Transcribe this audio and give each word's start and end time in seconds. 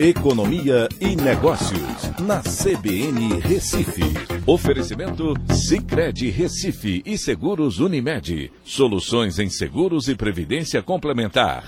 Economia 0.00 0.88
e 1.00 1.16
Negócios, 1.16 2.12
na 2.20 2.40
CBN 2.40 3.40
Recife. 3.40 4.04
Oferecimento 4.46 5.34
Cicred 5.52 6.30
Recife 6.30 7.02
e 7.04 7.18
Seguros 7.18 7.80
Unimed. 7.80 8.52
Soluções 8.62 9.40
em 9.40 9.50
seguros 9.50 10.06
e 10.06 10.14
previdência 10.14 10.80
complementar. 10.84 11.64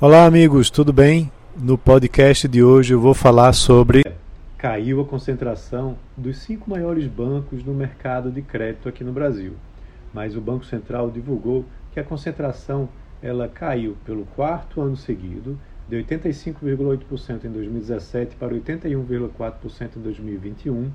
Olá, 0.00 0.24
amigos, 0.24 0.70
tudo 0.70 0.92
bem? 0.92 1.32
No 1.56 1.76
podcast 1.76 2.46
de 2.46 2.62
hoje 2.62 2.94
eu 2.94 3.00
vou 3.00 3.12
falar 3.12 3.52
sobre. 3.52 4.04
Caiu 4.56 5.00
a 5.00 5.04
concentração 5.04 5.98
dos 6.16 6.38
cinco 6.38 6.70
maiores 6.70 7.08
bancos 7.08 7.64
no 7.64 7.74
mercado 7.74 8.30
de 8.30 8.40
crédito 8.40 8.88
aqui 8.88 9.02
no 9.02 9.12
Brasil. 9.12 9.54
Mas 10.14 10.36
o 10.36 10.40
Banco 10.40 10.64
Central 10.64 11.10
divulgou 11.10 11.64
que 11.92 11.98
a 11.98 12.04
concentração 12.04 12.88
ela 13.20 13.48
caiu 13.48 13.96
pelo 14.06 14.24
quarto 14.26 14.80
ano 14.80 14.96
seguido 14.96 15.58
de 15.88 15.96
85,8% 15.96 17.44
em 17.44 17.50
2017 17.50 18.36
para 18.36 18.54
81,4% 18.54 19.96
em 19.96 20.00
2021. 20.00 20.90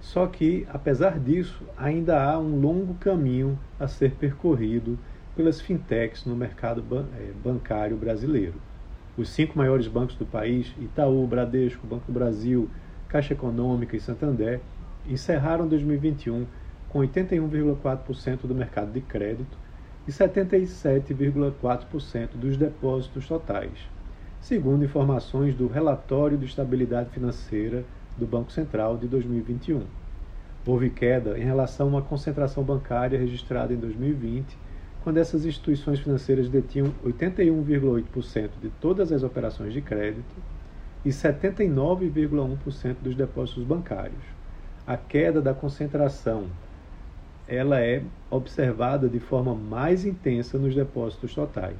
Só 0.00 0.26
que, 0.26 0.66
apesar 0.70 1.20
disso, 1.20 1.62
ainda 1.76 2.18
há 2.22 2.38
um 2.38 2.58
longo 2.58 2.94
caminho 2.94 3.58
a 3.78 3.86
ser 3.86 4.12
percorrido 4.12 4.98
pelas 5.36 5.60
fintechs 5.60 6.24
no 6.24 6.34
mercado 6.34 6.82
eh, 7.18 7.32
bancário 7.44 7.98
brasileiro. 7.98 8.54
Os 9.16 9.28
cinco 9.28 9.56
maiores 9.58 9.86
bancos 9.88 10.16
do 10.16 10.24
país, 10.24 10.72
Itaú, 10.80 11.26
Bradesco, 11.26 11.86
Banco 11.86 12.06
do 12.06 12.12
Brasil, 12.12 12.70
Caixa 13.08 13.34
Econômica 13.34 13.94
e 13.94 14.00
Santander, 14.00 14.62
encerraram 15.06 15.68
2021 15.68 16.46
com 16.88 17.00
81,4% 17.00 18.46
do 18.46 18.54
mercado 18.54 18.90
de 18.92 19.02
crédito 19.02 19.58
e 20.06 20.10
77,4% 20.10 22.30
dos 22.34 22.56
depósitos 22.56 23.26
totais 23.26 23.97
segundo 24.40 24.84
informações 24.84 25.54
do 25.54 25.66
Relatório 25.66 26.38
de 26.38 26.46
Estabilidade 26.46 27.10
Financeira 27.10 27.84
do 28.16 28.26
Banco 28.26 28.52
Central 28.52 28.96
de 28.96 29.06
2021. 29.06 29.82
Houve 30.66 30.90
queda 30.90 31.38
em 31.38 31.44
relação 31.44 31.86
a 31.86 31.90
uma 31.90 32.02
concentração 32.02 32.62
bancária 32.62 33.18
registrada 33.18 33.72
em 33.72 33.76
2020, 33.76 34.56
quando 35.02 35.18
essas 35.18 35.44
instituições 35.44 36.00
financeiras 36.00 36.48
detinham 36.48 36.92
81,8% 37.04 38.50
de 38.60 38.68
todas 38.80 39.12
as 39.12 39.22
operações 39.22 39.72
de 39.72 39.80
crédito 39.80 40.36
e 41.04 41.10
79,1% 41.10 42.96
dos 43.02 43.14
depósitos 43.14 43.64
bancários. 43.64 44.22
A 44.86 44.96
queda 44.96 45.40
da 45.40 45.54
concentração 45.54 46.46
ela 47.46 47.80
é 47.80 48.02
observada 48.30 49.08
de 49.08 49.18
forma 49.18 49.54
mais 49.54 50.04
intensa 50.04 50.58
nos 50.58 50.74
depósitos 50.74 51.34
totais 51.34 51.78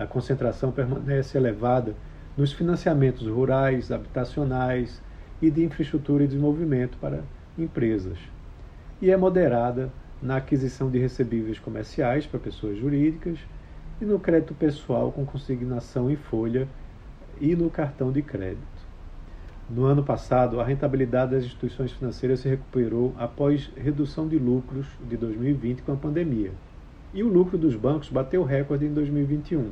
a 0.00 0.06
concentração 0.06 0.72
permanece 0.72 1.36
elevada 1.36 1.94
nos 2.34 2.54
financiamentos 2.54 3.26
rurais, 3.26 3.92
habitacionais 3.92 5.02
e 5.42 5.50
de 5.50 5.62
infraestrutura 5.62 6.24
e 6.24 6.26
desenvolvimento 6.26 6.96
para 6.96 7.22
empresas, 7.58 8.18
e 9.02 9.10
é 9.10 9.16
moderada 9.16 9.92
na 10.22 10.36
aquisição 10.36 10.90
de 10.90 10.98
recebíveis 10.98 11.58
comerciais 11.58 12.26
para 12.26 12.40
pessoas 12.40 12.78
jurídicas 12.78 13.38
e 14.00 14.06
no 14.06 14.18
crédito 14.18 14.54
pessoal 14.54 15.12
com 15.12 15.26
consignação 15.26 16.10
em 16.10 16.16
folha 16.16 16.66
e 17.38 17.54
no 17.54 17.68
cartão 17.68 18.10
de 18.10 18.22
crédito. 18.22 18.80
No 19.68 19.84
ano 19.84 20.02
passado, 20.02 20.60
a 20.60 20.64
rentabilidade 20.64 21.32
das 21.32 21.44
instituições 21.44 21.92
financeiras 21.92 22.40
se 22.40 22.48
recuperou 22.48 23.14
após 23.18 23.70
redução 23.76 24.26
de 24.26 24.38
lucros 24.38 24.86
de 25.06 25.16
2020 25.18 25.82
com 25.82 25.92
a 25.92 25.96
pandemia. 25.96 26.52
E 27.12 27.22
o 27.22 27.28
lucro 27.28 27.58
dos 27.58 27.76
bancos 27.76 28.08
bateu 28.08 28.42
recorde 28.42 28.86
em 28.86 28.94
2021 28.94 29.70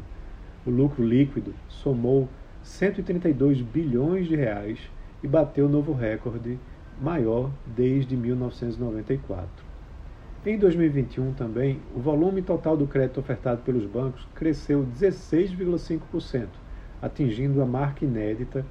o 0.66 0.70
lucro 0.70 1.04
líquido 1.04 1.54
somou 1.68 2.28
132 2.62 3.62
bilhões 3.62 4.26
de 4.26 4.36
reais 4.36 4.78
e 5.22 5.26
bateu 5.26 5.68
novo 5.68 5.92
recorde 5.92 6.58
maior 7.00 7.50
desde 7.66 8.16
1994. 8.16 9.68
Em 10.46 10.56
2021 10.56 11.32
também, 11.34 11.80
o 11.94 12.00
volume 12.00 12.42
total 12.42 12.76
do 12.76 12.86
crédito 12.86 13.20
ofertado 13.20 13.62
pelos 13.62 13.84
bancos 13.84 14.26
cresceu 14.34 14.86
16,5%, 14.98 16.46
atingindo 17.02 17.60
a 17.60 17.66
marca 17.66 18.04
inédita 18.04 18.64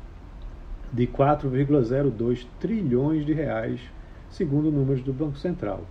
de 0.92 1.06
4,02 1.06 2.48
trilhões 2.60 3.26
de 3.26 3.34
reais, 3.34 3.82
segundo 4.30 4.72
números 4.72 5.04
do 5.04 5.12
Banco 5.12 5.38
Central. 5.38 5.84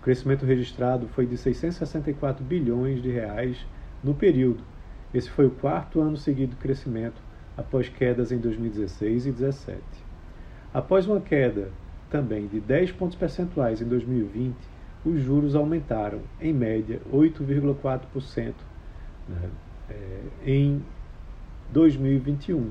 O 0.00 0.02
crescimento 0.02 0.44
registrado 0.44 1.06
foi 1.08 1.26
de 1.26 1.36
664 1.36 2.44
bilhões 2.44 3.00
de 3.00 3.10
reais 3.10 3.64
no 4.02 4.14
período, 4.14 4.64
esse 5.14 5.30
foi 5.30 5.46
o 5.46 5.50
quarto 5.50 6.00
ano 6.00 6.16
seguido 6.16 6.50
de 6.50 6.56
crescimento, 6.56 7.20
após 7.56 7.88
quedas 7.88 8.32
em 8.32 8.38
2016 8.38 9.26
e 9.26 9.30
2017. 9.30 9.82
Após 10.72 11.06
uma 11.06 11.20
queda 11.20 11.70
também 12.10 12.46
de 12.46 12.60
10 12.60 12.92
pontos 12.92 13.16
percentuais 13.16 13.80
em 13.80 13.84
2020, 13.84 14.56
os 15.04 15.20
juros 15.20 15.54
aumentaram, 15.54 16.20
em 16.40 16.52
média, 16.52 17.00
8,4% 17.12 18.54
né, 19.28 19.50
é, 19.90 20.20
em 20.46 20.82
2021, 21.70 22.70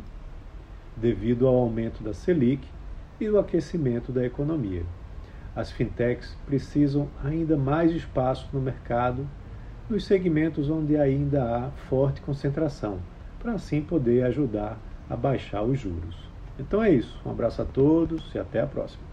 devido 0.95 1.47
ao 1.47 1.55
aumento 1.55 2.03
da 2.03 2.13
Selic 2.13 2.67
e 3.19 3.27
do 3.27 3.37
aquecimento 3.37 4.11
da 4.11 4.25
economia. 4.25 4.83
As 5.55 5.71
fintechs 5.71 6.35
precisam 6.45 7.09
ainda 7.23 7.57
mais 7.57 7.91
espaço 7.91 8.47
no 8.53 8.61
mercado 8.61 9.27
nos 9.91 10.05
segmentos 10.05 10.69
onde 10.69 10.95
ainda 10.95 11.43
há 11.43 11.69
forte 11.89 12.21
concentração, 12.21 12.99
para 13.39 13.51
assim 13.51 13.81
poder 13.81 14.23
ajudar 14.23 14.79
a 15.09 15.17
baixar 15.17 15.63
os 15.63 15.77
juros. 15.77 16.15
Então 16.57 16.81
é 16.81 16.89
isso. 16.89 17.19
Um 17.25 17.31
abraço 17.31 17.61
a 17.61 17.65
todos 17.65 18.33
e 18.33 18.39
até 18.39 18.61
a 18.61 18.67
próxima. 18.67 19.03